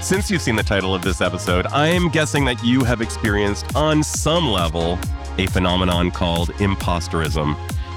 [0.00, 3.74] Since you've seen the title of this episode, I am guessing that you have experienced,
[3.76, 4.98] on some level,
[5.36, 7.56] a phenomenon called imposterism.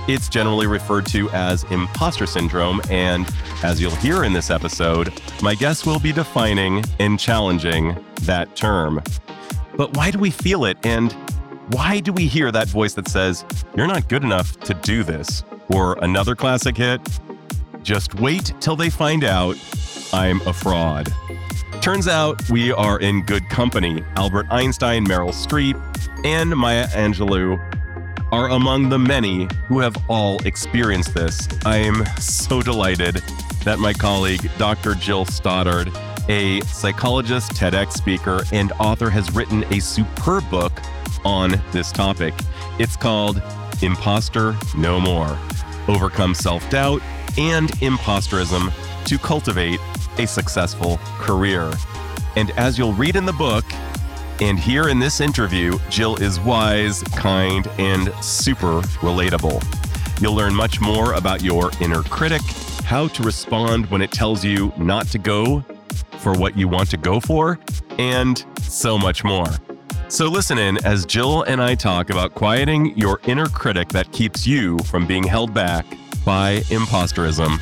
[0.10, 3.32] It's generally referred to as imposter syndrome, and
[3.64, 9.02] as you'll hear in this episode, my guest will be defining and challenging that term.
[9.78, 11.14] But why do we feel it, and
[11.70, 13.46] why do we hear that voice that says,
[13.78, 15.44] You're not good enough to do this?
[15.70, 17.00] Or another classic hit,
[17.84, 19.56] Just wait till they find out
[20.12, 21.14] I'm a fraud.
[21.82, 24.04] Turns out we are in good company.
[24.16, 25.76] Albert Einstein, Meryl Streep,
[26.24, 27.60] and Maya Angelou
[28.32, 31.48] are among the many who have all experienced this.
[31.66, 33.16] I am so delighted
[33.66, 34.94] that my colleague, Dr.
[34.94, 35.92] Jill Stoddard,
[36.30, 40.80] a psychologist, TEDx speaker, and author, has written a superb book
[41.26, 42.36] on this topic.
[42.78, 43.42] It's called
[43.82, 45.36] Imposter No More
[45.88, 47.02] Overcome Self Doubt
[47.40, 48.72] and Imposterism
[49.06, 49.80] to Cultivate
[50.18, 51.72] a successful career.
[52.36, 53.66] And as you'll read in the book
[54.42, 59.62] and here in this interview, Jill is wise, kind, and super relatable.
[60.22, 62.42] You'll learn much more about your inner critic,
[62.84, 65.64] how to respond when it tells you not to go
[66.20, 67.60] for what you want to go for,
[67.98, 69.48] and so much more.
[70.08, 74.46] So listen in as Jill and I talk about quieting your inner critic that keeps
[74.46, 75.86] you from being held back
[76.26, 77.60] by imposterism.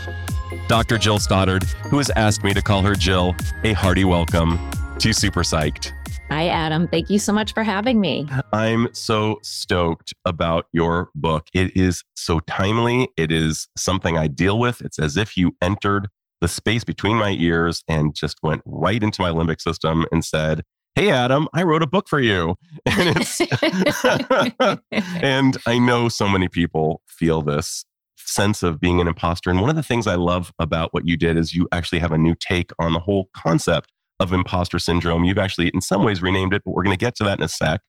[0.67, 0.97] Dr.
[0.97, 4.59] Jill Stoddard, who has asked me to call her Jill, a hearty welcome
[4.99, 5.91] to Super Psyched.
[6.29, 6.87] Hi, Adam.
[6.87, 8.27] Thank you so much for having me.
[8.53, 11.47] I'm so stoked about your book.
[11.53, 13.09] It is so timely.
[13.17, 14.81] It is something I deal with.
[14.81, 16.07] It's as if you entered
[16.39, 20.61] the space between my ears and just went right into my limbic system and said,
[20.95, 22.55] Hey, Adam, I wrote a book for you.
[22.85, 23.41] And it's,
[25.23, 27.85] and I know so many people feel this
[28.29, 29.49] sense of being an imposter.
[29.49, 32.11] And one of the things I love about what you did is you actually have
[32.11, 35.23] a new take on the whole concept of imposter syndrome.
[35.23, 37.43] You've actually, in some ways, renamed it, but we're going to get to that in
[37.43, 37.81] a sec.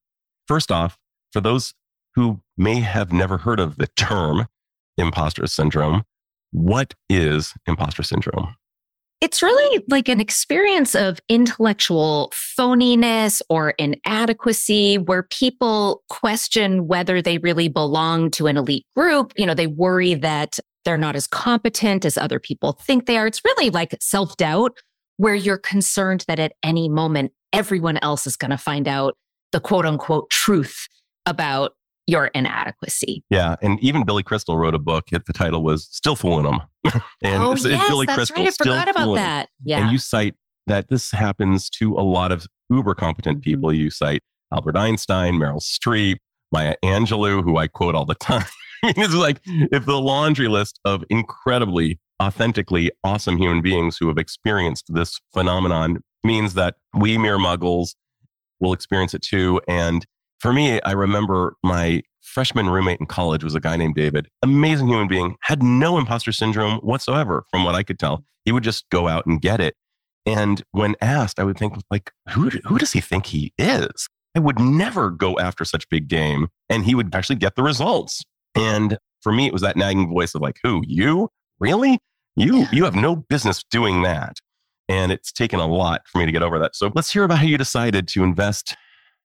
[0.46, 0.98] First off,
[1.32, 1.74] for those
[2.14, 4.46] who may have never heard of the term
[4.96, 6.04] imposter syndrome,
[6.52, 8.56] what is imposter syndrome?
[9.20, 17.36] It's really like an experience of intellectual phoniness or inadequacy where people question whether they
[17.38, 19.34] really belong to an elite group.
[19.36, 23.26] You know, they worry that they're not as competent as other people think they are.
[23.26, 24.78] It's really like self doubt
[25.18, 29.18] where you're concerned that at any moment, everyone else is going to find out
[29.52, 30.88] the quote unquote truth
[31.26, 31.72] about
[32.10, 33.22] your inadequacy.
[33.30, 33.56] Yeah.
[33.62, 35.08] And even Billy Crystal wrote a book.
[35.12, 36.60] If the title was Still Fooling Them.
[37.22, 38.48] and oh, yes, Billy that's Crystal right.
[38.48, 39.48] I forgot about that.
[39.64, 39.82] Yeah.
[39.82, 40.34] And you cite
[40.66, 43.50] that this happens to a lot of uber competent mm-hmm.
[43.50, 43.72] people.
[43.72, 44.22] You cite
[44.52, 46.16] Albert Einstein, Meryl Streep,
[46.52, 48.46] Maya Angelou, who I quote all the time.
[48.82, 54.86] it's like if the laundry list of incredibly, authentically awesome human beings who have experienced
[54.92, 57.94] this phenomenon means that we mere muggles
[58.58, 59.60] will experience it too.
[59.68, 60.06] And
[60.40, 64.88] for me, I remember my freshman roommate in college was a guy named David, amazing
[64.88, 68.24] human being, had no imposter syndrome whatsoever, from what I could tell.
[68.44, 69.74] He would just go out and get it.
[70.26, 74.08] And when asked, I would think, like, who, who does he think he is?
[74.34, 76.48] I would never go after such big game.
[76.68, 78.22] And he would actually get the results.
[78.54, 81.28] And for me, it was that nagging voice of like, who, you?
[81.58, 81.98] Really?
[82.36, 84.36] You, you have no business doing that.
[84.88, 86.76] And it's taken a lot for me to get over that.
[86.76, 88.76] So let's hear about how you decided to invest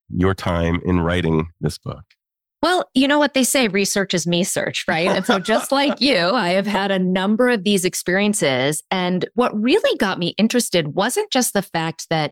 [0.09, 2.03] your time in writing this book.
[2.61, 5.07] Well, you know what they say research is me search, right?
[5.07, 8.81] And so, just like you, I have had a number of these experiences.
[8.89, 12.31] And what really got me interested wasn't just the fact that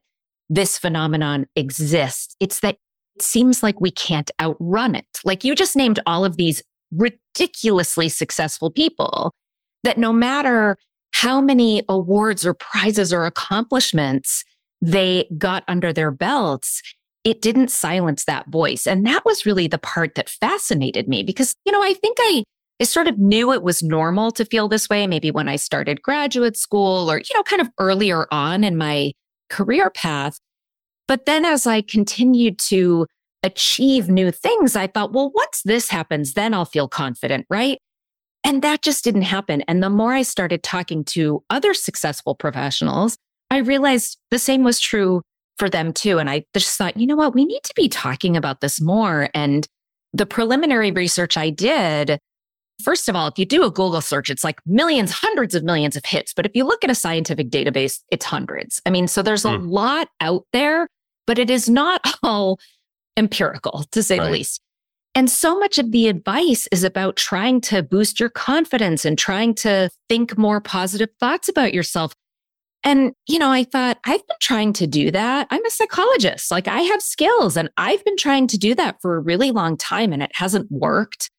[0.50, 2.78] this phenomenon exists, it's that
[3.16, 5.06] it seems like we can't outrun it.
[5.24, 9.34] Like you just named all of these ridiculously successful people
[9.84, 10.78] that no matter
[11.12, 14.44] how many awards or prizes or accomplishments
[14.82, 16.82] they got under their belts,
[17.24, 18.86] it didn't silence that voice.
[18.86, 22.44] And that was really the part that fascinated me because, you know, I think I,
[22.82, 26.02] I sort of knew it was normal to feel this way, maybe when I started
[26.02, 29.14] graduate school or, you know, kind of earlier on in my
[29.50, 30.38] career path.
[31.08, 33.08] But then as I continued to
[33.42, 37.78] achieve new things, I thought, well, once this happens, then I'll feel confident, right?
[38.44, 39.62] And that just didn't happen.
[39.68, 43.18] And the more I started talking to other successful professionals,
[43.50, 45.22] I realized the same was true
[45.58, 46.20] for them too.
[46.20, 47.34] And I just thought, you know what?
[47.34, 49.30] We need to be talking about this more.
[49.34, 49.68] And
[50.14, 52.20] the preliminary research I did,
[52.82, 55.96] first of all, if you do a Google search, it's like millions, hundreds of millions
[55.96, 56.34] of hits.
[56.34, 58.82] But if you look at a scientific database, it's hundreds.
[58.86, 59.70] I mean, so there's a mm.
[59.70, 60.88] lot out there,
[61.28, 62.60] but it is not all
[63.18, 64.26] empirical to say right.
[64.26, 64.62] the least.
[65.16, 69.54] And so much of the advice is about trying to boost your confidence and trying
[69.56, 72.16] to think more positive thoughts about yourself.
[72.84, 75.48] And, you know, I thought, I've been trying to do that.
[75.50, 76.52] I'm a psychologist.
[76.52, 79.78] Like I have skills and I've been trying to do that for a really long
[79.78, 81.30] time and it hasn't worked.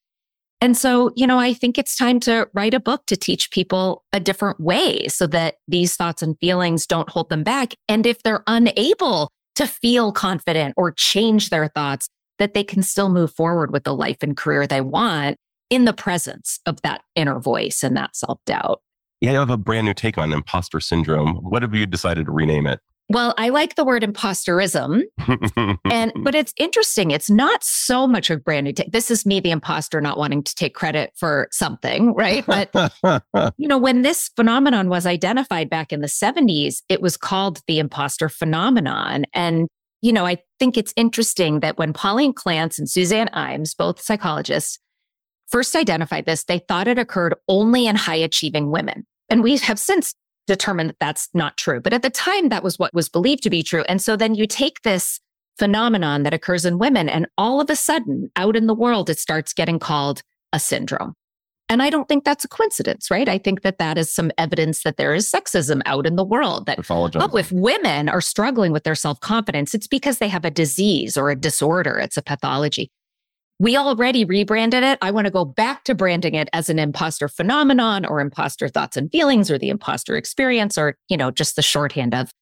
[0.61, 4.05] And so, you know, I think it's time to write a book to teach people
[4.14, 7.75] a different way so that these thoughts and feelings don't hold them back.
[7.88, 12.08] And if they're unable to feel confident or change their thoughts,
[12.38, 15.37] that they can still move forward with the life and career they want
[15.70, 18.81] in the presence of that inner voice and that self doubt.
[19.25, 21.37] Yeah, you have a brand new take on imposter syndrome.
[21.37, 22.81] What have you decided to rename it?
[23.09, 25.03] Well, I like the word imposterism.
[25.91, 27.11] and but it's interesting.
[27.11, 28.93] It's not so much a brand new take.
[28.93, 32.44] This is me, the imposter, not wanting to take credit for something, right?
[32.47, 32.71] But
[33.56, 37.79] you know, when this phenomenon was identified back in the 70s, it was called the
[37.79, 39.25] imposter phenomenon.
[39.32, 39.69] And
[40.03, 44.79] you know, I think it's interesting that when Pauline Clance and Suzanne Imes, both psychologists,
[45.49, 49.06] first identified this, they thought it occurred only in high achieving women.
[49.29, 50.15] And we have since
[50.47, 51.81] determined that that's not true.
[51.81, 53.85] But at the time, that was what was believed to be true.
[53.88, 55.21] And so then you take this
[55.59, 59.19] phenomenon that occurs in women, and all of a sudden, out in the world, it
[59.19, 60.23] starts getting called
[60.53, 61.15] a syndrome.
[61.69, 63.29] And I don't think that's a coincidence, right?
[63.29, 66.67] I think that that is some evidence that there is sexism out in the world.
[66.67, 66.79] That
[67.32, 71.17] oh, if women are struggling with their self confidence, it's because they have a disease
[71.17, 71.99] or a disorder.
[71.99, 72.91] It's a pathology.
[73.61, 74.99] We already rebranded it.
[75.01, 78.97] I want to go back to branding it as an imposter phenomenon or imposter thoughts
[78.97, 82.33] and feelings or the imposter experience or, you know, just the shorthand of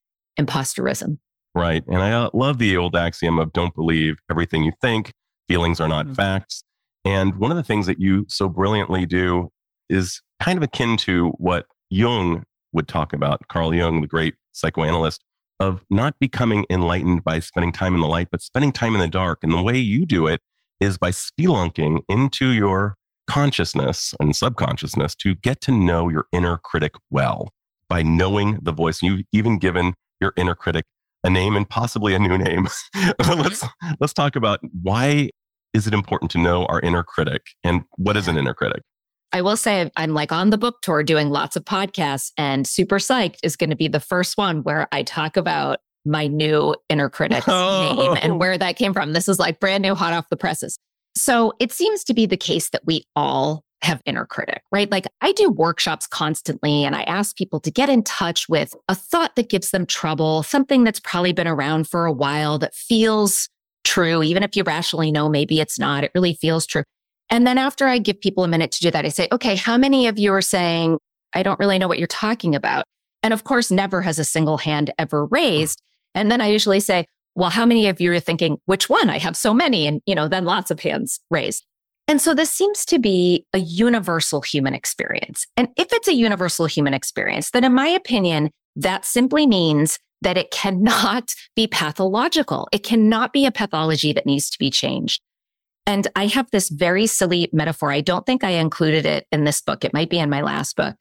[0.41, 1.19] imposterism.
[1.55, 1.85] Right.
[1.87, 5.13] And I uh, love the old axiom of don't believe everything you think.
[5.49, 6.15] Feelings are not mm-hmm.
[6.15, 6.65] facts.
[7.05, 9.51] And one of the things that you so brilliantly do
[9.91, 15.23] is kind of akin to what Jung would talk about, Carl Jung, the great psychoanalyst,
[15.61, 19.09] of not becoming enlightened by spending time in the light, but spending time in the
[19.09, 19.41] dark.
[19.43, 20.41] And the way you do it
[20.83, 22.97] is by spelunking into your
[23.29, 27.51] consciousness and subconsciousness to get to know your inner critic well
[27.89, 29.01] by knowing the voice.
[29.01, 30.85] You've even given your inner critic
[31.25, 32.67] a name and possibly a new name.
[33.29, 33.65] let's
[34.01, 35.31] let's talk about why
[35.73, 38.83] is it important to know our inner critic and what is an inner critic?
[39.33, 42.99] I will say I'm like on the book tour doing lots of podcasts and super
[42.99, 47.09] psyched is going to be the first one where I talk about my new inner
[47.09, 47.95] critic oh.
[47.97, 48.37] name and oh.
[48.37, 49.13] where that came from.
[49.13, 50.79] This is like brand new hot off the presses.
[51.15, 54.91] So it seems to be the case that we all have inner critic, right?
[54.91, 58.95] Like I do workshops constantly and I ask people to get in touch with a
[58.95, 63.49] thought that gives them trouble, something that's probably been around for a while that feels
[63.85, 66.85] true, even if you rationally know maybe it's not, it really feels true.
[67.29, 69.77] And then after I give people a minute to do that, I say, okay, how
[69.77, 70.99] many of you are saying,
[71.35, 72.85] I don't really know what you're talking about?
[73.23, 75.81] And of course, never has a single hand ever raised.
[76.15, 79.09] And then I usually say, well, how many of you are thinking, which one?
[79.09, 79.87] I have so many.
[79.87, 81.65] And, you know, then lots of hands raised.
[82.09, 85.47] And so this seems to be a universal human experience.
[85.57, 90.37] And if it's a universal human experience, then in my opinion, that simply means that
[90.37, 92.69] it cannot be pathological.
[92.73, 95.23] It cannot be a pathology that needs to be changed.
[95.87, 97.91] And I have this very silly metaphor.
[97.91, 99.85] I don't think I included it in this book.
[99.85, 100.95] It might be in my last book,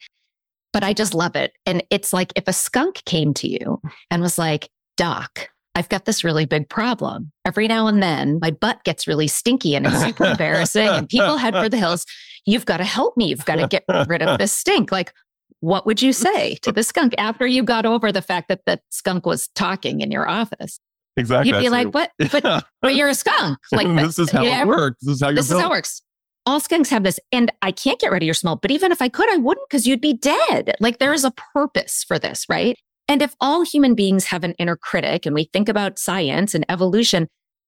[0.73, 1.53] but I just love it.
[1.67, 6.05] And it's like if a skunk came to you and was like, Doc, I've got
[6.05, 7.31] this really big problem.
[7.45, 11.37] Every now and then my butt gets really stinky and it's super embarrassing and people
[11.37, 12.05] head for the hills.
[12.45, 13.27] You've got to help me.
[13.27, 14.91] You've got to get rid of this stink.
[14.91, 15.13] Like,
[15.59, 18.79] what would you say to the skunk after you got over the fact that the
[18.89, 20.79] skunk was talking in your office?
[21.17, 21.51] Exactly.
[21.51, 22.11] You'd be like, "What?
[22.31, 23.59] But, but you're a skunk.
[23.71, 24.97] Like this is how it works.
[25.01, 25.59] This is how you're This built.
[25.59, 26.01] is how it works.
[26.47, 28.55] All skunks have this, and I can't get rid of your smell.
[28.55, 30.73] But even if I could, I wouldn't because you'd be dead.
[30.79, 32.77] Like there is a purpose for this, right?
[33.07, 36.65] And if all human beings have an inner critic, and we think about science and
[36.69, 37.27] evolution,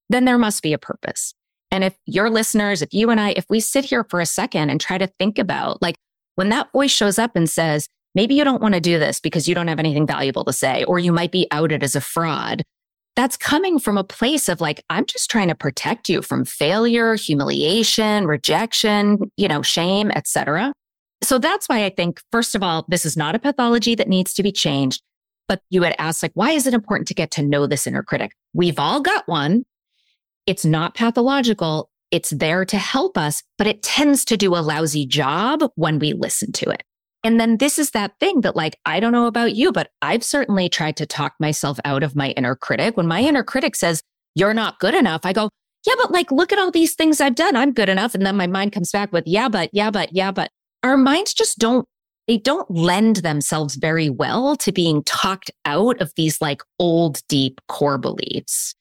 [0.10, 1.34] then there must be a purpose.
[1.72, 4.70] And if your listeners, if you and I, if we sit here for a second
[4.70, 5.96] and try to think about like
[6.36, 9.48] when that voice shows up and says, maybe you don't want to do this because
[9.48, 12.62] you don't have anything valuable to say, or you might be outed as a fraud.
[13.16, 17.16] That's coming from a place of like, I'm just trying to protect you from failure,
[17.16, 20.74] humiliation, rejection, you know, shame, etc.
[21.24, 24.34] So that's why I think, first of all, this is not a pathology that needs
[24.36, 25.02] to be changed.
[25.48, 28.04] But you had asked, like, why is it important to get to know this inner
[28.04, 28.32] critic?
[28.54, 29.66] We've all got one.
[30.46, 31.90] It's not pathological.
[32.12, 36.14] It's there to help us, but it tends to do a lousy job when we
[36.14, 36.84] listen to it.
[37.24, 40.24] And then this is that thing that, like, I don't know about you, but I've
[40.24, 42.98] certainly tried to talk myself out of my inner critic.
[42.98, 44.04] When my inner critic says,
[44.36, 45.50] you're not good enough, I go,
[45.88, 47.56] yeah, but like, look at all these things I've done.
[47.56, 48.14] I'm good enough.
[48.14, 50.50] And then my mind comes back with, yeah, but, yeah, but, yeah, but.
[50.84, 51.88] Our minds just don't,
[52.28, 57.60] they don't lend themselves very well to being talked out of these like old, deep
[57.68, 58.76] core beliefs.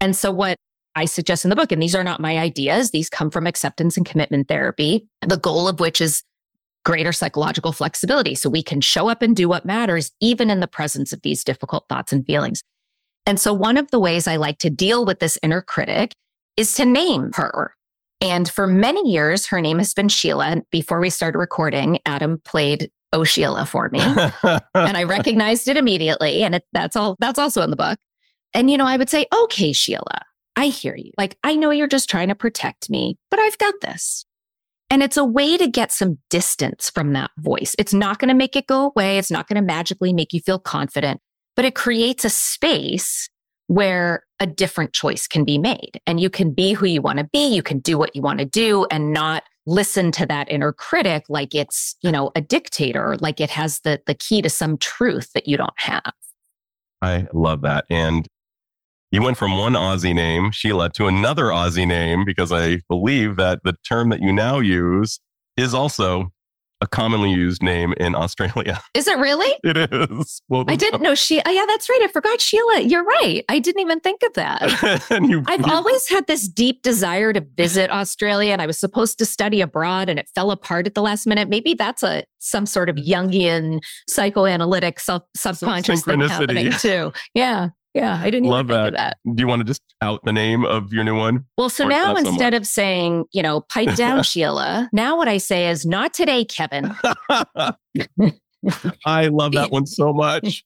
[0.00, 0.56] And so what
[0.94, 3.96] I suggest in the book, and these are not my ideas, these come from acceptance
[3.96, 6.22] and commitment therapy, the goal of which is
[6.84, 10.68] greater psychological flexibility so we can show up and do what matters, even in the
[10.68, 12.62] presence of these difficult thoughts and feelings.
[13.26, 16.12] And so, one of the ways I like to deal with this inner critic
[16.56, 17.74] is to name her.
[18.24, 20.62] And for many years, her name has been Sheila.
[20.70, 24.00] Before we started recording, Adam played Oh Sheila for me.
[24.02, 26.42] and I recognized it immediately.
[26.42, 27.98] And it, that's all, that's also in the book.
[28.54, 30.22] And, you know, I would say, okay, Sheila,
[30.56, 31.10] I hear you.
[31.18, 34.24] Like, I know you're just trying to protect me, but I've got this.
[34.88, 37.76] And it's a way to get some distance from that voice.
[37.78, 39.18] It's not going to make it go away.
[39.18, 41.20] It's not going to magically make you feel confident,
[41.56, 43.28] but it creates a space
[43.66, 47.28] where a different choice can be made and you can be who you want to
[47.32, 47.46] be.
[47.46, 51.24] You can do what you want to do and not listen to that inner critic
[51.28, 55.32] like it's, you know, a dictator, like it has the, the key to some truth
[55.32, 56.12] that you don't have.
[57.00, 57.86] I love that.
[57.88, 58.26] And
[59.10, 63.60] you went from one Aussie name, Sheila, to another Aussie name because I believe that
[63.64, 65.20] the term that you now use
[65.56, 66.32] is also
[66.84, 68.80] a commonly used name in Australia.
[68.94, 69.52] Is it really?
[69.64, 70.42] It is.
[70.48, 71.40] Well, I didn't know she.
[71.44, 72.00] Oh, yeah, that's right.
[72.02, 72.80] I forgot Sheila.
[72.80, 73.42] You're right.
[73.48, 75.06] I didn't even think of that.
[75.22, 79.18] you, I've you, always had this deep desire to visit Australia, and I was supposed
[79.18, 81.48] to study abroad, and it fell apart at the last minute.
[81.48, 87.12] Maybe that's a some sort of Jungian psychoanalytic self, subconscious thing happening too.
[87.34, 87.70] Yeah.
[87.94, 88.94] Yeah, I didn't love that.
[88.94, 89.18] that.
[89.24, 91.44] Do you want to just out the name of your new one?
[91.56, 95.38] Well, so or now instead of saying, you know, pipe down, Sheila, now what I
[95.38, 96.94] say is, not today, Kevin.
[99.06, 100.64] I love that one so much.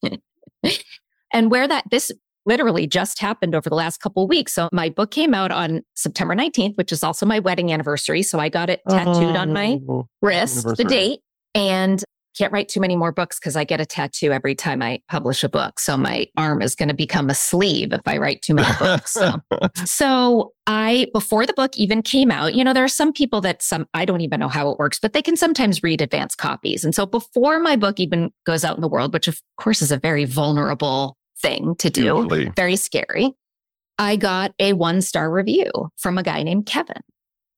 [1.33, 2.11] and where that this
[2.47, 4.55] literally just happened over the last couple of weeks.
[4.55, 8.23] So my book came out on September 19th, which is also my wedding anniversary.
[8.23, 11.21] So I got it tattooed oh, on my oh, wrist, the date.
[11.55, 12.03] And
[12.39, 15.43] can't write too many more books because I get a tattoo every time I publish
[15.43, 15.81] a book.
[15.81, 19.13] So my arm is going to become a sleeve if I write too many books.
[19.13, 19.35] So.
[19.85, 23.63] so I, before the book even came out, you know, there are some people that
[23.63, 26.85] some, I don't even know how it works, but they can sometimes read advance copies.
[26.85, 29.91] And so before my book even goes out in the world, which of course is
[29.91, 32.53] a very vulnerable thing to do, Usually.
[32.55, 33.33] very scary,
[33.99, 37.03] I got a one star review from a guy named Kevin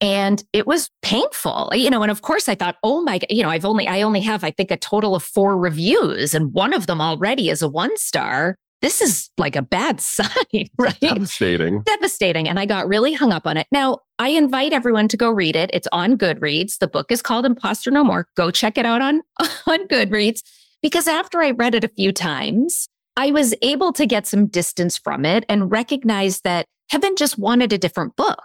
[0.01, 3.51] and it was painful you know and of course i thought oh my you know
[3.51, 6.87] i've only i only have i think a total of four reviews and one of
[6.87, 8.57] them already is a one star.
[8.83, 10.99] This is like a bad sign right?
[11.01, 11.83] devastating.
[11.83, 13.67] Devastating and i got really hung up on it.
[13.71, 15.71] Now i invite everyone to go read it.
[15.73, 16.79] It's on goodreads.
[16.79, 18.27] The book is called imposter no more.
[18.37, 19.23] Go check it out on
[19.67, 20.43] on goodreads
[20.83, 24.97] because after i read it a few times i was able to get some distance
[24.97, 28.43] from it and recognize that Kevin just wanted a different book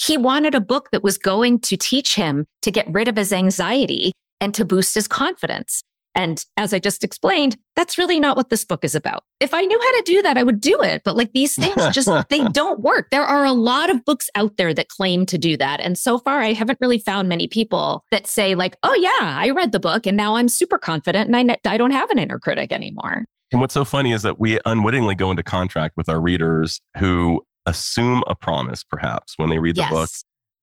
[0.00, 3.32] he wanted a book that was going to teach him to get rid of his
[3.32, 5.82] anxiety and to boost his confidence.
[6.14, 9.22] And as I just explained, that's really not what this book is about.
[9.38, 11.02] If I knew how to do that, I would do it.
[11.04, 13.08] But like these things just, they don't work.
[13.10, 15.80] There are a lot of books out there that claim to do that.
[15.80, 19.50] And so far, I haven't really found many people that say, like, oh, yeah, I
[19.50, 22.40] read the book and now I'm super confident and I, I don't have an inner
[22.40, 23.24] critic anymore.
[23.52, 27.44] And what's so funny is that we unwittingly go into contract with our readers who
[27.66, 29.90] assume a promise, perhaps, when they read the yes.
[29.90, 30.10] book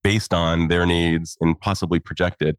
[0.04, 2.58] based on their needs and possibly projected.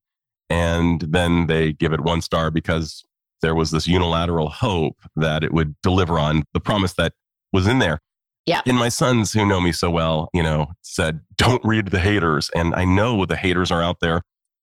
[0.51, 3.05] And then they give it one star because
[3.43, 7.13] there was this unilateral hope that it would deliver on the promise that
[7.53, 8.01] was in there.
[8.47, 8.63] Yeah.
[8.67, 12.51] And my sons who know me so well, you know, said, don't read the haters.
[12.55, 14.23] And I know the haters are out there.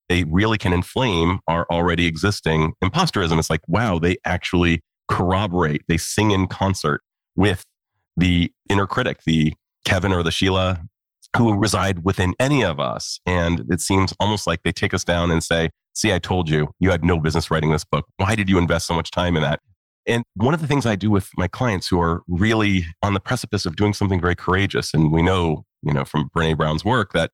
[0.10, 3.38] They really can inflame our already existing imposterism.
[3.38, 7.02] It's like, wow, they actually corroborate, they sing in concert
[7.36, 7.64] with
[8.18, 9.54] the inner critic, the
[9.86, 10.82] Kevin or the Sheila
[11.36, 11.58] who uh-huh.
[11.58, 13.20] reside within any of us.
[13.26, 16.72] And it seems almost like they take us down and say, See, I told you,
[16.78, 18.06] you had no business writing this book.
[18.18, 19.62] Why did you invest so much time in that?
[20.06, 23.22] And one of the things I do with my clients who are really on the
[23.22, 27.14] precipice of doing something very courageous, and we know, you know, from Brene Brown's work
[27.14, 27.32] that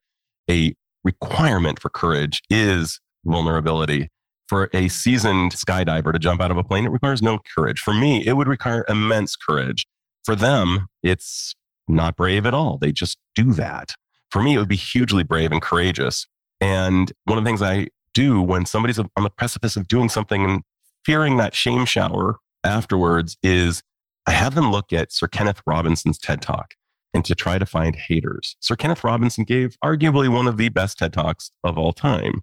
[0.50, 4.10] a requirement for courage is vulnerability.
[4.48, 7.80] For a seasoned skydiver to jump out of a plane, it requires no courage.
[7.80, 9.88] For me, it would require immense courage.
[10.24, 11.56] For them, it's
[11.92, 12.78] not brave at all.
[12.78, 13.94] They just do that.
[14.30, 16.28] For me, it would be hugely brave and courageous.
[16.60, 20.44] And one of the things I do when somebody's on the precipice of doing something
[20.44, 20.62] and
[21.06, 23.82] fearing that shame shower afterwards is
[24.28, 26.76] I have them look at Sir Kenneth Robinson's TED Talk
[27.14, 28.56] and to try to find haters.
[28.60, 32.42] Sir Kenneth Robinson gave arguably one of the best TED Talks of all time.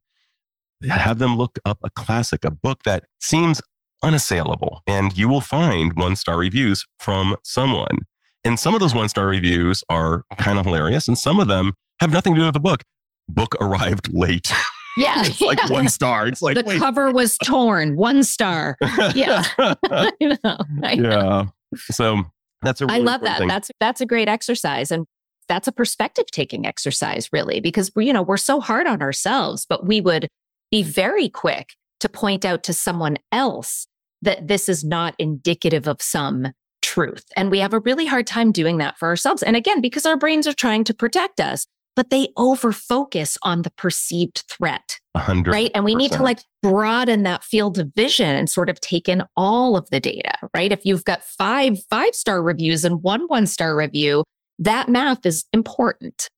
[0.88, 3.60] have them look up a classic, a book that seems
[4.02, 7.98] unassailable, and you will find one star reviews from someone.
[8.44, 11.72] And some of those one star reviews are kind of hilarious, and some of them
[12.00, 12.82] have nothing to do with the book.
[13.28, 14.52] Book arrived late.
[14.96, 15.22] Yeah.
[15.24, 15.70] it's like yeah.
[15.70, 16.26] one star.
[16.26, 16.80] It's like the wait.
[16.80, 18.76] cover was torn, one star.
[19.14, 19.44] Yeah.
[19.58, 21.10] I know, I know.
[21.10, 21.44] yeah.
[21.92, 22.24] So
[22.62, 23.38] that's a really I love that.
[23.38, 23.46] thing.
[23.46, 24.90] That's that's a great exercise.
[24.90, 25.06] And
[25.48, 29.66] that's a perspective taking exercise, really, because we, you know, we're so hard on ourselves,
[29.68, 30.26] but we would
[30.70, 33.86] be very quick to point out to someone else
[34.22, 36.48] that this is not indicative of some
[36.82, 37.24] truth.
[37.36, 39.42] And we have a really hard time doing that for ourselves.
[39.42, 41.66] And again, because our brains are trying to protect us,
[41.96, 45.52] but they over focus on the perceived threat, A hundred.
[45.52, 45.70] right?
[45.74, 49.24] And we need to like broaden that field of vision and sort of take in
[49.36, 50.70] all of the data, right?
[50.70, 54.22] If you've got five five star reviews and one one star review,
[54.60, 56.28] that math is important.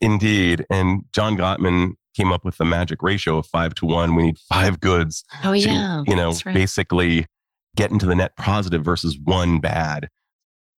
[0.00, 0.64] Indeed.
[0.70, 4.14] And John Gottman came up with the magic ratio of five to one.
[4.14, 6.54] We need five goods Oh, to, you know, right.
[6.54, 7.26] basically
[7.76, 10.08] get into the net positive versus one bad.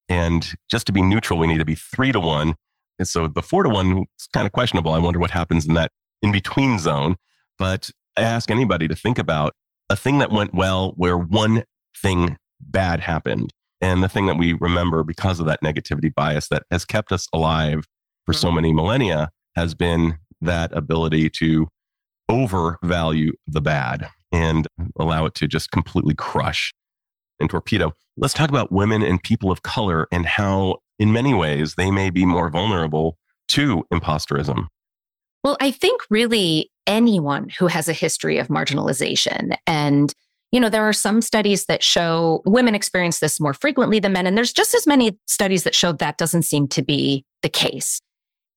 [0.09, 2.55] And just to be neutral, we need to be three to one.
[2.99, 4.93] And so the four to one is kind of questionable.
[4.93, 5.91] I wonder what happens in that
[6.23, 7.17] in between zone.
[7.59, 9.55] But I ask anybody to think about
[9.91, 11.65] a thing that went well where one
[11.97, 13.53] thing bad happened.
[13.81, 17.29] And the thing that we remember because of that negativity bias that has kept us
[17.33, 17.87] alive
[18.25, 18.57] for so mm-hmm.
[18.57, 21.69] many millennia has been that ability to
[22.29, 24.67] overvalue the bad and
[24.99, 26.73] allow it to just completely crush
[27.41, 27.93] and torpedo.
[28.17, 32.11] Let's talk about women and people of color and how, in many ways, they may
[32.11, 34.69] be more vulnerable to imposterism.
[35.43, 40.13] Well, I think really anyone who has a history of marginalization and
[40.53, 44.25] you know, there are some studies that show women experience this more frequently than men,
[44.25, 48.01] and there's just as many studies that show that doesn't seem to be the case.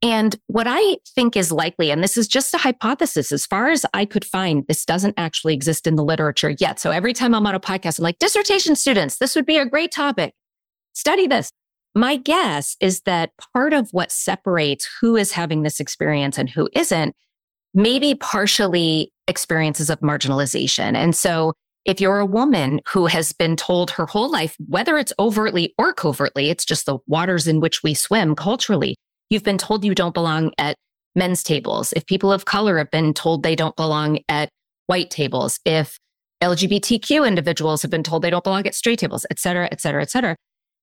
[0.03, 3.83] And what I think is likely, and this is just a hypothesis, as far as
[3.93, 6.79] I could find, this doesn't actually exist in the literature yet.
[6.79, 9.65] So every time I'm on a podcast, I'm like, dissertation students, this would be a
[9.65, 10.33] great topic.
[10.93, 11.51] Study this.
[11.95, 16.69] My guess is that part of what separates who is having this experience and who
[16.73, 17.15] isn't,
[17.73, 20.95] maybe partially experiences of marginalization.
[20.95, 21.53] And so
[21.85, 25.91] if you're a woman who has been told her whole life, whether it's overtly or
[25.91, 28.95] covertly, it's just the waters in which we swim culturally,
[29.29, 30.75] you've been told you don't belong at
[31.15, 31.93] men's tables.
[31.93, 34.49] If people of color have been told they don't belong at
[34.85, 35.97] white tables, if
[36.41, 40.01] LGBTQ individuals have been told they don't belong at straight tables, et cetera, et cetera,
[40.01, 40.35] et cetera,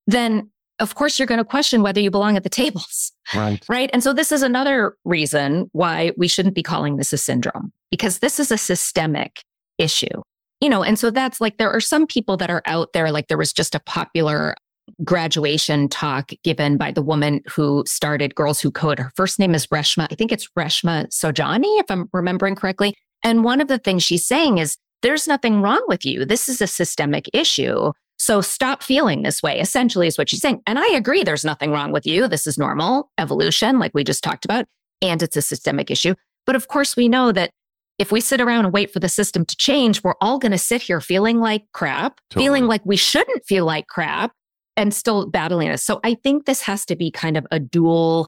[0.06, 3.12] then of course you're going to question whether you belong at the tables.
[3.34, 3.64] Right.
[3.68, 3.90] Right.
[3.92, 8.18] And so this is another reason why we shouldn't be calling this a syndrome because
[8.18, 9.42] this is a systemic
[9.78, 10.22] issue.
[10.60, 13.28] You know, and so that's like there are some people that are out there, like
[13.28, 14.54] there was just a popular
[15.02, 18.98] graduation talk given by the woman who started Girls Who Code.
[18.98, 20.06] Her first name is Reshma.
[20.10, 22.94] I think it's Reshma Saujani, if I'm remembering correctly.
[23.22, 26.24] And one of the things she's saying is there's nothing wrong with you.
[26.24, 27.92] This is a systemic issue.
[28.18, 30.62] So stop feeling this way, essentially, is what she's saying.
[30.66, 32.28] And I agree, there's nothing wrong with you.
[32.28, 34.66] This is normal evolution, like we just talked about,
[35.02, 36.14] and it's a systemic issue.
[36.46, 37.50] But of course, we know that
[37.98, 40.58] if we sit around and wait for the system to change, we're all going to
[40.58, 42.44] sit here feeling like crap, Totally.
[42.46, 44.32] feeling like we shouldn't feel like crap,
[44.76, 45.82] and still battling us.
[45.82, 48.26] So I think this has to be kind of a dual,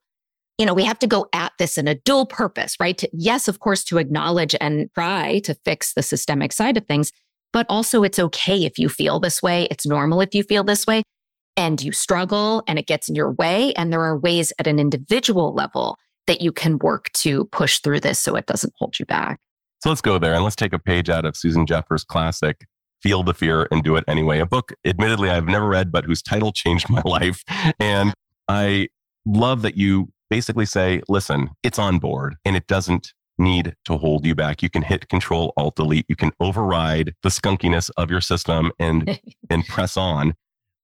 [0.59, 2.97] you know, we have to go at this in a dual purpose, right?
[2.99, 7.13] To, yes, of course, to acknowledge and try to fix the systemic side of things,
[7.53, 9.67] but also it's okay if you feel this way.
[9.71, 11.03] It's normal if you feel this way
[11.57, 13.73] and you struggle and it gets in your way.
[13.75, 18.01] And there are ways at an individual level that you can work to push through
[18.01, 19.39] this so it doesn't hold you back.
[19.83, 22.67] So let's go there and let's take a page out of Susan Jeffers' classic,
[23.03, 26.23] Feel the Fear and Do It Anyway, a book, admittedly, I've never read, but whose
[26.23, 27.43] title changed my life.
[27.79, 28.15] And
[28.49, 28.89] I
[29.25, 34.25] love that you basically say, listen, it's on board and it doesn't need to hold
[34.25, 34.63] you back.
[34.63, 36.07] You can hit Control Alt Delete.
[36.09, 40.35] You can override the skunkiness of your system and and press on.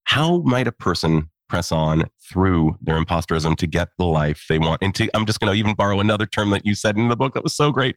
[0.05, 4.83] How might a person press on through their imposterism to get the life they want?
[4.83, 7.16] And to, I'm just going to even borrow another term that you said in the
[7.16, 7.96] book that was so great.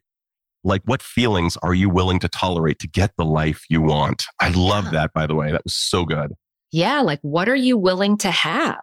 [0.64, 4.24] Like, what feelings are you willing to tolerate to get the life you want?
[4.40, 5.52] I love that, by the way.
[5.52, 6.32] That was so good.
[6.72, 8.82] Yeah, like what are you willing to have?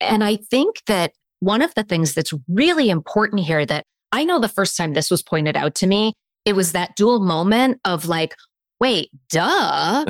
[0.00, 4.38] And I think that one of the things that's really important here that I know
[4.38, 8.06] the first time this was pointed out to me, it was that dual moment of
[8.06, 8.34] like,
[8.80, 10.04] wait, duh.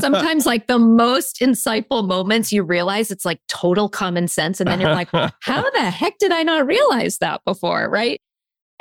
[0.00, 4.60] Sometimes like the most insightful moments you realize it's like total common sense.
[4.60, 7.88] And then you're like, how the heck did I not realize that before?
[7.90, 8.20] Right.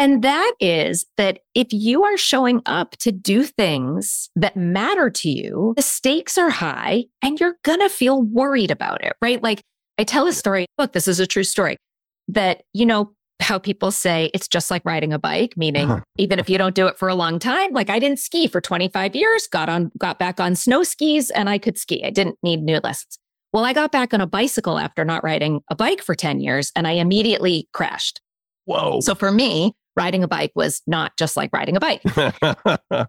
[0.02, 5.30] And that is that if you are showing up to do things that matter to
[5.30, 9.44] you, the stakes are high and you're going to feel worried about it, right?
[9.44, 9.62] Like
[10.00, 11.78] I tell a story, look, this is a true story
[12.30, 16.02] that, you know, how people say it's just like riding a bike, meaning uh-huh.
[16.18, 18.60] even if you don't do it for a long time, like I didn't ski for
[18.60, 22.04] 25 years, got on, got back on snow skis and I could ski.
[22.04, 23.20] I didn't need new lessons.
[23.54, 26.72] Well, I got back on a bicycle after not riding a bike for 10 years
[26.76, 28.20] and I immediately crashed.
[28.66, 29.00] Whoa.
[29.02, 32.02] So for me, riding a bike was not just like riding a bike.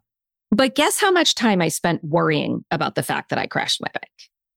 [0.50, 3.88] but guess how much time I spent worrying about the fact that I crashed my
[3.92, 4.10] bike?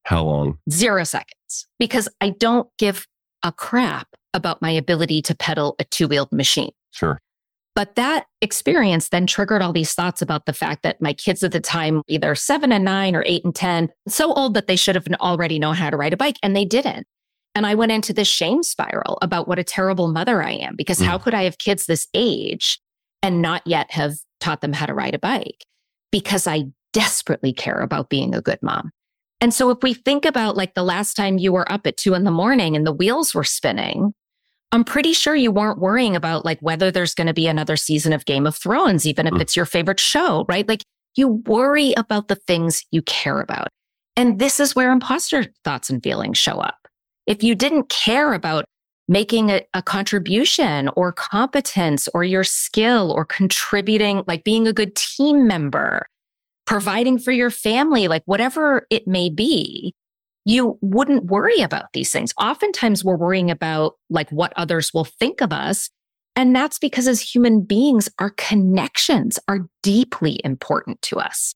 [0.06, 0.58] how long?
[0.72, 3.06] Zero seconds because I don't give
[3.44, 6.72] a crap about my ability to pedal a two wheeled machine.
[6.92, 7.20] Sure.
[7.74, 11.52] But that experience then triggered all these thoughts about the fact that my kids at
[11.52, 14.96] the time, either seven and nine or eight and 10, so old that they should
[14.96, 17.06] have already known how to ride a bike and they didn't.
[17.56, 21.00] And I went into this shame spiral about what a terrible mother I am because
[21.00, 21.06] Mm.
[21.06, 22.80] how could I have kids this age
[23.24, 25.64] and not yet have taught them how to ride a bike?
[26.12, 28.92] Because I desperately care about being a good mom.
[29.42, 32.14] And so if we think about like the last time you were up at two
[32.14, 34.14] in the morning and the wheels were spinning,
[34.72, 38.12] I'm pretty sure you weren't worrying about like whether there's going to be another season
[38.14, 39.42] of Game of Thrones, even if Mm.
[39.42, 40.68] it's your favorite show, right?
[40.68, 40.84] Like
[41.16, 43.70] you worry about the things you care about.
[44.18, 46.85] And this is where imposter thoughts and feelings show up.
[47.26, 48.66] If you didn't care about
[49.08, 54.96] making a, a contribution or competence or your skill or contributing, like being a good
[54.96, 56.08] team member,
[56.66, 59.94] providing for your family, like whatever it may be,
[60.46, 62.34] you wouldn't worry about these things.
[62.40, 65.90] Oftentimes we're worrying about like what others will think of us.
[66.36, 71.56] And that's because as human beings, our connections are deeply important to us.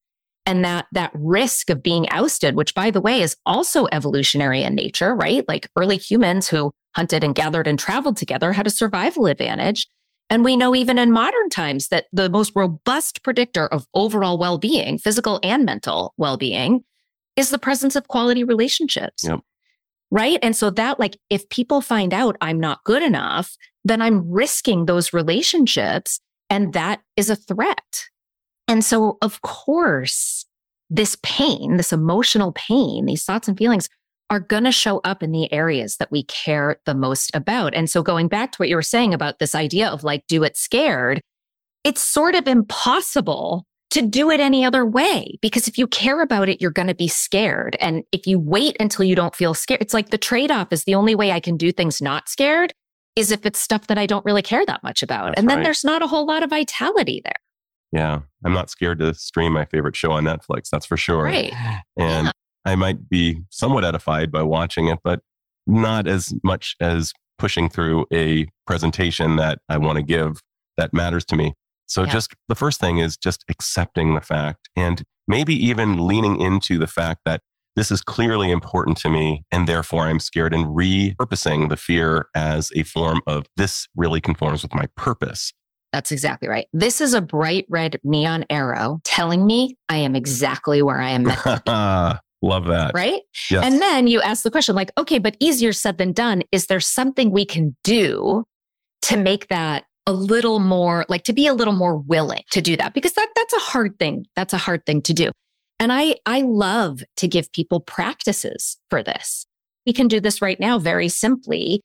[0.50, 4.74] And that, that risk of being ousted, which by the way is also evolutionary in
[4.74, 5.48] nature, right?
[5.48, 9.88] Like early humans who hunted and gathered and traveled together had a survival advantage.
[10.28, 14.58] And we know even in modern times that the most robust predictor of overall well
[14.58, 16.84] being, physical and mental well being,
[17.36, 19.26] is the presence of quality relationships.
[19.26, 19.42] Yep.
[20.10, 20.40] Right.
[20.42, 24.88] And so that, like, if people find out I'm not good enough, then I'm risking
[24.88, 26.20] those relationships.
[26.50, 28.06] And that is a threat.
[28.70, 30.46] And so, of course,
[30.92, 33.90] this pain, this emotional pain, these thoughts and feelings
[34.30, 37.74] are going to show up in the areas that we care the most about.
[37.74, 40.44] And so, going back to what you were saying about this idea of like, do
[40.44, 41.20] it scared,
[41.84, 46.48] it's sort of impossible to do it any other way because if you care about
[46.48, 47.76] it, you're going to be scared.
[47.80, 50.84] And if you wait until you don't feel scared, it's like the trade off is
[50.84, 52.72] the only way I can do things not scared
[53.16, 55.30] is if it's stuff that I don't really care that much about.
[55.30, 55.64] That's and then right.
[55.64, 57.34] there's not a whole lot of vitality there.
[57.92, 58.22] Yeah.
[58.46, 60.70] I'm not scared to stream my favorite show on Netflix.
[60.72, 61.24] That's for sure.
[61.24, 61.54] Right.
[61.98, 62.32] And Yeah.
[62.66, 65.22] I might be somewhat edified by watching it, but
[65.66, 70.42] not as much as pushing through a presentation that I want to give
[70.78, 71.54] that matters to me.
[71.88, 72.12] So Yeah.
[72.12, 76.88] just the first thing is just accepting the fact and maybe even leaning into the
[76.88, 77.42] fact that
[77.76, 82.72] this is clearly important to me and therefore I'm scared and repurposing the fear as
[82.76, 85.54] a form of this really conforms with my purpose.
[85.92, 86.68] That's exactly right.
[86.72, 91.24] This is a bright red neon arrow telling me I am exactly where I am
[91.24, 91.40] meant,
[92.42, 92.92] Love that.
[92.94, 93.22] right?
[93.52, 93.66] Yes.
[93.66, 96.44] And then you ask the question like, okay, but easier said than done.
[96.52, 98.46] Is there something we can do
[99.04, 102.78] to make that a little more like to be a little more willing to do
[102.78, 102.94] that?
[102.94, 104.26] Because that that's a hard thing.
[104.36, 105.32] That's a hard thing to do.
[105.80, 109.46] And I I love to give people practices for this.
[109.86, 111.82] We can do this right now very simply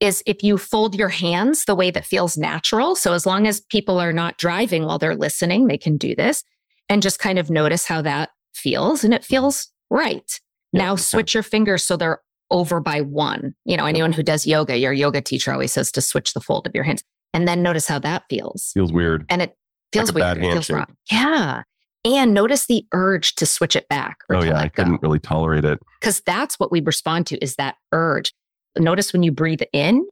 [0.00, 2.96] is if you fold your hands the way that feels natural.
[2.96, 6.42] So as long as people are not driving while they're listening, they can do this
[6.88, 9.34] and just kind of notice how that feels and it mm-hmm.
[9.34, 10.40] feels right.
[10.72, 13.54] Now switch your fingers so they're over by one.
[13.64, 16.66] You know, anyone who does yoga, your yoga teacher always says to switch the fold
[16.66, 18.70] of your hands and then notice how that feels.
[18.74, 19.24] Feels weird.
[19.28, 19.56] And it
[19.92, 20.22] feels a weird.
[20.22, 20.96] bad It feels wrong.
[21.10, 21.62] Yeah.
[22.04, 24.18] And notice the urge to switch it back.
[24.28, 25.80] Or Oh yeah, I go couldn't really tolerate it.
[26.00, 28.32] because that's what we respond to is that urge.
[28.78, 30.06] Notice when you breathe in,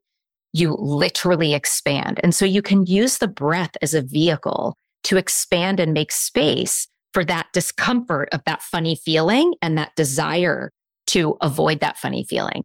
[0.52, 2.20] you literally expand.
[2.22, 6.86] And so you can use the breath as a vehicle to expand and make space
[7.12, 10.70] for that discomfort of that funny feeling and that desire
[11.08, 12.62] to avoid that funny feeling.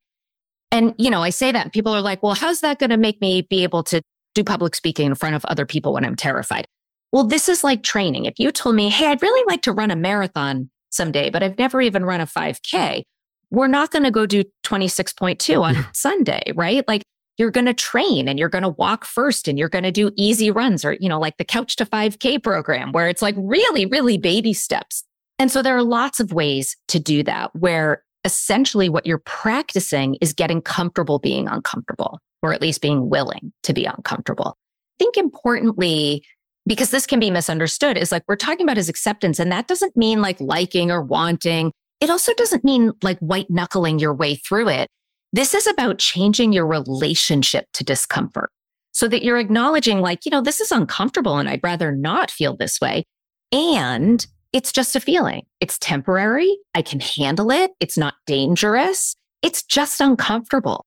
[0.71, 3.19] And, you know, I say that people are like, well, how's that going to make
[3.21, 4.01] me be able to
[4.35, 6.65] do public speaking in front of other people when I'm terrified?
[7.11, 8.25] Well, this is like training.
[8.25, 11.57] If you told me, hey, I'd really like to run a marathon someday, but I've
[11.57, 13.03] never even run a 5K,
[13.51, 16.87] we're not going to go do 26.2 on Sunday, right?
[16.87, 17.03] Like
[17.37, 20.11] you're going to train and you're going to walk first and you're going to do
[20.15, 23.85] easy runs or, you know, like the couch to 5K program where it's like really,
[23.85, 25.03] really baby steps.
[25.39, 30.15] And so there are lots of ways to do that where essentially what you're practicing
[30.15, 34.57] is getting comfortable being uncomfortable or at least being willing to be uncomfortable.
[34.57, 36.25] I think importantly,
[36.67, 39.39] because this can be misunderstood, is like we're talking about is acceptance.
[39.39, 41.71] And that doesn't mean like liking or wanting.
[41.99, 44.89] It also doesn't mean like white knuckling your way through it.
[45.33, 48.51] This is about changing your relationship to discomfort.
[48.91, 52.55] so that you're acknowledging, like, you know, this is uncomfortable and I'd rather not feel
[52.55, 53.05] this way.
[53.51, 55.43] And it's just a feeling.
[55.59, 56.57] It's temporary.
[56.75, 57.71] I can handle it.
[57.79, 59.15] It's not dangerous.
[59.41, 60.85] It's just uncomfortable.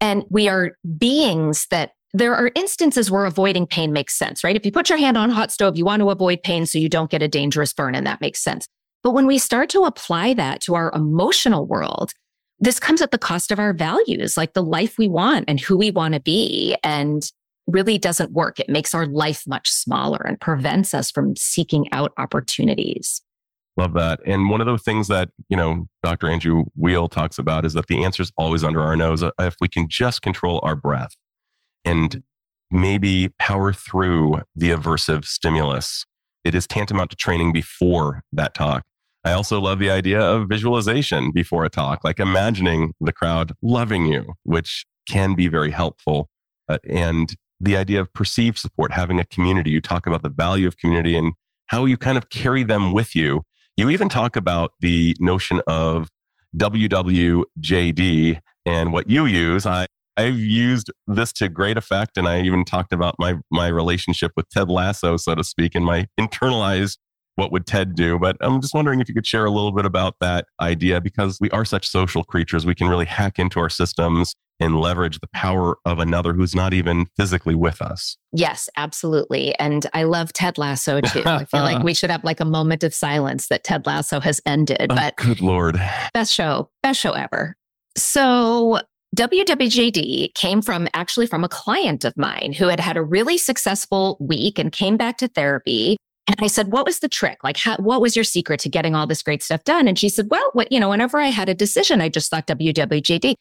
[0.00, 4.54] And we are beings that there are instances where avoiding pain makes sense, right?
[4.54, 6.78] If you put your hand on a hot stove, you want to avoid pain so
[6.78, 8.68] you don't get a dangerous burn, and that makes sense.
[9.02, 12.12] But when we start to apply that to our emotional world,
[12.60, 15.76] this comes at the cost of our values, like the life we want and who
[15.76, 17.30] we want to be, and
[17.66, 18.60] really doesn't work.
[18.60, 23.22] It makes our life much smaller and prevents us from seeking out opportunities.
[23.76, 24.20] Love that.
[24.26, 26.28] And one of the things that, you know, Dr.
[26.28, 29.22] Andrew Weil talks about is that the answer is always under our nose.
[29.22, 31.16] Uh, if we can just control our breath
[31.84, 32.22] and
[32.70, 36.04] maybe power through the aversive stimulus,
[36.44, 38.84] it is tantamount to training before that talk.
[39.24, 44.06] I also love the idea of visualization before a talk, like imagining the crowd loving
[44.06, 46.28] you, which can be very helpful.
[46.68, 49.70] Uh, and the idea of perceived support, having a community.
[49.70, 51.34] You talk about the value of community and
[51.66, 53.42] how you kind of carry them with you
[53.76, 56.08] you even talk about the notion of
[56.56, 59.64] WWJD and what you use.
[59.64, 62.18] I, I've used this to great effect.
[62.18, 65.84] And I even talked about my, my relationship with Ted Lasso, so to speak, and
[65.84, 66.98] my internalized
[67.36, 68.18] what would Ted do?
[68.18, 71.38] But I'm just wondering if you could share a little bit about that idea because
[71.40, 72.66] we are such social creatures.
[72.66, 76.72] We can really hack into our systems and leverage the power of another who's not
[76.72, 78.16] even physically with us.
[78.32, 79.58] Yes, absolutely.
[79.58, 81.22] And I love Ted Lasso too.
[81.24, 84.40] I feel like we should have like a moment of silence that Ted Lasso has
[84.46, 84.86] ended.
[84.90, 85.80] Oh, but good Lord.
[86.14, 87.56] Best show, best show ever.
[87.96, 88.80] So
[89.16, 94.16] WWJD came from actually from a client of mine who had had a really successful
[94.20, 95.96] week and came back to therapy.
[96.28, 97.42] And I said, what was the trick?
[97.42, 99.88] Like, how, what was your secret to getting all this great stuff done?
[99.88, 102.46] And she said, well, what, you know, whenever I had a decision, I just thought
[102.46, 103.34] WWJD.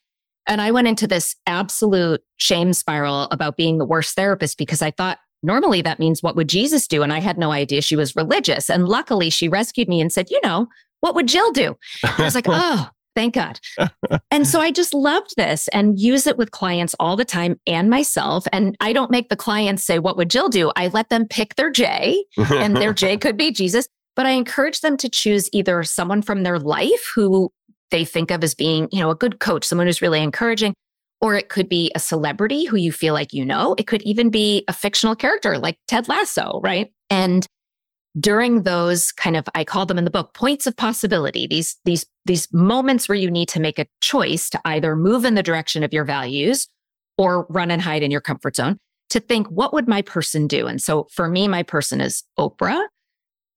[0.48, 4.90] And I went into this absolute shame spiral about being the worst therapist because I
[4.90, 7.04] thought normally that means what would Jesus do?
[7.04, 8.70] And I had no idea she was religious.
[8.70, 10.68] And luckily she rescued me and said, you know,
[11.02, 11.78] what would Jill do?
[12.04, 13.60] I was like, oh, thank God.
[14.32, 17.90] and so I just loved this and use it with clients all the time and
[17.90, 18.46] myself.
[18.52, 20.72] And I don't make the clients say, what would Jill do?
[20.76, 23.88] I let them pick their J and their J could be Jesus.
[24.16, 27.50] But I encourage them to choose either someone from their life who
[27.92, 30.74] they think of as being, you know, a good coach, someone who's really encouraging.
[31.22, 33.76] Or it could be a celebrity who you feel like you know.
[33.78, 36.92] It could even be a fictional character like Ted Lasso, right?
[37.10, 37.46] And
[38.20, 42.06] during those kind of I call them in the book points of possibility, these these
[42.26, 45.84] these moments where you need to make a choice to either move in the direction
[45.84, 46.68] of your values
[47.18, 48.78] or run and hide in your comfort zone,
[49.10, 50.68] to think what would my person do?
[50.68, 52.86] And so for me my person is Oprah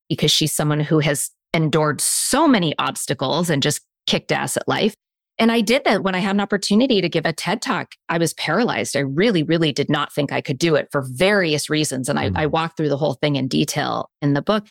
[0.08, 4.94] because she's someone who has endured so many obstacles and just kicked ass at life.
[5.38, 7.94] And I did that when I had an opportunity to give a TED talk.
[8.08, 8.96] I was paralyzed.
[8.96, 12.08] I really, really did not think I could do it for various reasons.
[12.08, 12.36] And mm-hmm.
[12.36, 14.66] I, I walked through the whole thing in detail in the book.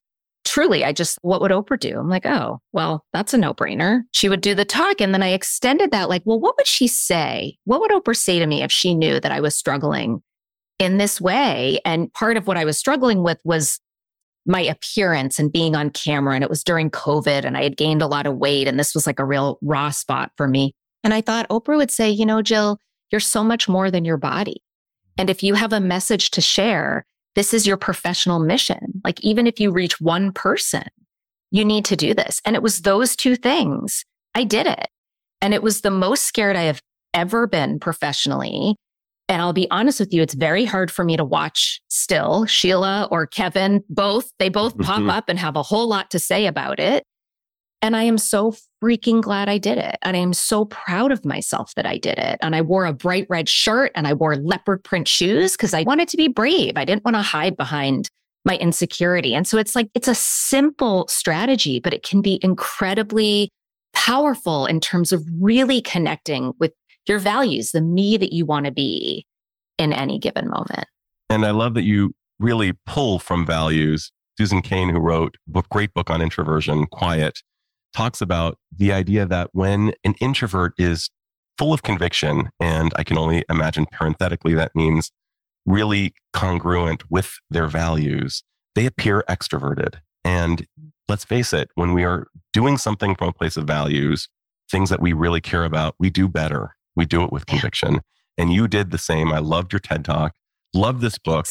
[0.45, 1.97] Truly, I just, what would Oprah do?
[1.97, 4.02] I'm like, oh, well, that's a no brainer.
[4.12, 4.99] She would do the talk.
[4.99, 7.58] And then I extended that, like, well, what would she say?
[7.63, 10.21] What would Oprah say to me if she knew that I was struggling
[10.80, 11.80] in this way?
[11.86, 13.80] And part of what I was struggling with was
[14.45, 16.36] my appearance and being on camera.
[16.36, 18.67] And it was during COVID and I had gained a lot of weight.
[18.67, 20.75] And this was like a real raw spot for me.
[21.03, 22.77] And I thought Oprah would say, you know, Jill,
[23.12, 24.62] you're so much more than your body.
[25.17, 29.01] And if you have a message to share, this is your professional mission.
[29.03, 30.84] Like, even if you reach one person,
[31.51, 32.41] you need to do this.
[32.45, 34.03] And it was those two things.
[34.36, 34.88] I did it.
[35.41, 36.82] And it was the most scared I have
[37.13, 38.75] ever been professionally.
[39.29, 42.45] And I'll be honest with you, it's very hard for me to watch still.
[42.45, 45.09] Sheila or Kevin, both, they both pop mm-hmm.
[45.09, 47.03] up and have a whole lot to say about it.
[47.81, 49.97] And I am so freaking glad I did it.
[50.01, 52.39] And I am so proud of myself that I did it.
[52.41, 55.83] And I wore a bright red shirt and I wore leopard print shoes because I
[55.83, 56.73] wanted to be brave.
[56.77, 58.09] I didn't want to hide behind
[58.45, 59.36] my insecurity.
[59.36, 63.49] And so it's like, it's a simple strategy, but it can be incredibly
[63.93, 66.73] powerful in terms of really connecting with
[67.07, 69.25] your values, the me that you want to be
[69.77, 70.87] in any given moment.
[71.29, 74.11] And I love that you really pull from values.
[74.37, 77.41] Susan Cain, who wrote a great book on introversion, Quiet,
[77.93, 81.09] talks about the idea that when an introvert is
[81.57, 85.11] full of conviction, and I can only imagine parenthetically that means
[85.65, 88.43] really congruent with their values,
[88.75, 89.95] they appear extroverted.
[90.25, 90.65] And
[91.07, 94.29] let's face it, when we are doing something from a place of values,
[94.71, 96.75] things that we really care about, we do better.
[96.95, 98.01] We do it with conviction.
[98.38, 99.32] And you did the same.
[99.32, 100.34] I loved your TED Talk,
[100.73, 101.47] loved this book.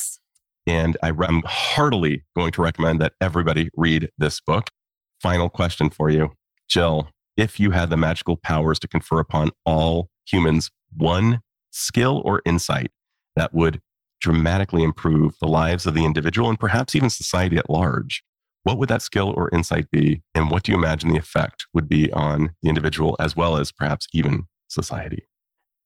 [0.66, 4.70] And I, am heartily going to recommend that everybody read this book.
[5.20, 6.30] Final question for you,
[6.68, 7.08] Jill.
[7.36, 12.90] If you had the magical powers to confer upon all humans one skill or insight
[13.34, 13.80] that would
[14.20, 18.22] dramatically improve the lives of the individual and perhaps even society at large,
[18.62, 20.22] what would that skill or insight be?
[20.34, 23.72] And what do you imagine the effect would be on the individual as well as
[23.72, 25.26] perhaps even society?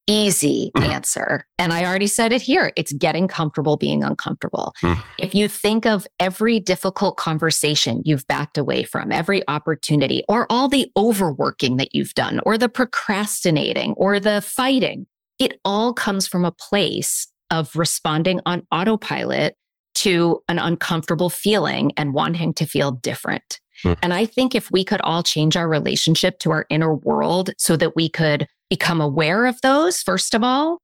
[0.06, 0.88] Easy Mm.
[0.88, 1.46] answer.
[1.58, 4.72] And I already said it here it's getting comfortable being uncomfortable.
[4.82, 5.02] Mm.
[5.18, 10.68] If you think of every difficult conversation you've backed away from, every opportunity, or all
[10.68, 15.06] the overworking that you've done, or the procrastinating, or the fighting,
[15.38, 19.56] it all comes from a place of responding on autopilot
[19.94, 23.60] to an uncomfortable feeling and wanting to feel different.
[23.84, 23.96] Mm.
[24.02, 27.76] And I think if we could all change our relationship to our inner world so
[27.76, 30.80] that we could become aware of those, first of all,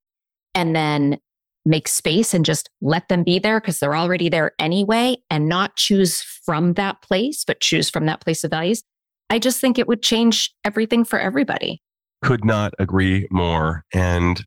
[0.54, 1.18] and then
[1.64, 5.76] make space and just let them be there because they're already there anyway, and not
[5.76, 8.82] choose from that place, but choose from that place of values.
[9.30, 11.80] I just think it would change everything for everybody.
[12.22, 13.84] Could not agree more.
[13.92, 14.44] And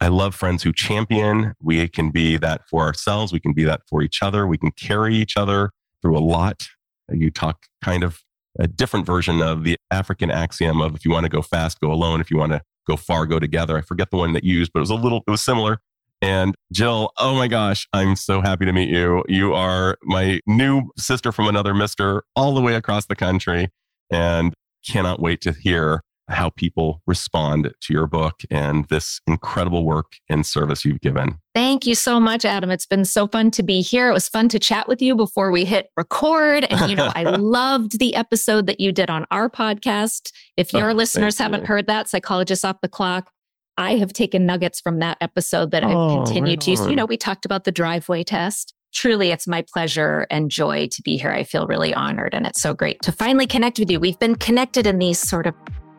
[0.00, 1.54] I love friends who champion.
[1.60, 3.32] We can be that for ourselves.
[3.32, 4.46] We can be that for each other.
[4.46, 6.66] We can carry each other through a lot.
[7.08, 8.20] You talk kind of
[8.58, 11.92] a different version of the African axiom of if you want to go fast, go
[11.92, 12.20] alone.
[12.20, 13.76] If you want to go far, go together.
[13.76, 15.78] I forget the one that you used, but it was a little, it was similar.
[16.20, 19.24] And Jill, oh my gosh, I'm so happy to meet you.
[19.26, 23.70] You are my new sister from another mister all the way across the country
[24.10, 24.54] and
[24.86, 30.46] cannot wait to hear how people respond to your book and this incredible work and
[30.46, 31.38] service you've given.
[31.54, 32.70] Thank you so much, Adam.
[32.70, 34.08] It's been so fun to be here.
[34.08, 36.64] It was fun to chat with you before we hit record.
[36.70, 40.32] And, you know, I loved the episode that you did on our podcast.
[40.56, 41.66] If oh, your Oh, listeners haven't you.
[41.66, 43.30] heard that, Psychologist Off the Clock,
[43.76, 46.86] I have taken nuggets from that episode that I've Oh, continued right to use.
[46.86, 48.74] You know, we talked about the driveway test.
[48.94, 51.30] Truly, it's my pleasure and joy to be here.
[51.30, 53.98] I feel really honored, and it's so great to finally connect with you.
[53.98, 55.54] We've been connected in these sort of,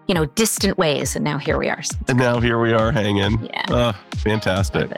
[0.08, 1.82] you know, distant ways, and now here we are.
[1.84, 3.46] So And now here we are hanging.
[3.46, 3.66] Yeah.
[3.70, 4.92] Oh, fantastic.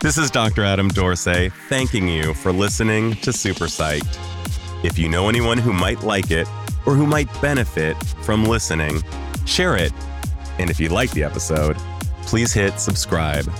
[0.00, 0.64] This is Dr.
[0.64, 4.18] Adam Dorsey thanking you for listening to Super Psyched.
[4.84, 6.46] If you know anyone who might like it
[6.84, 9.02] or who might benefit from listening,
[9.46, 9.92] share it.
[10.58, 11.76] And if you like the episode,
[12.26, 13.50] please hit subscribe.